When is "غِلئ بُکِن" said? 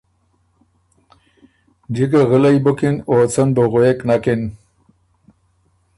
2.29-2.95